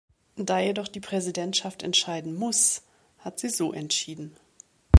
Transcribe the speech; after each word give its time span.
Da 0.35 0.59
jedoch 0.59 0.87
die 0.87 0.99
Präsidentschaft 0.99 1.83
entscheiden 1.83 2.33
muss, 2.33 2.81
hat 3.19 3.39
sie 3.39 3.49
so 3.49 3.71
entschieden. 3.71 4.35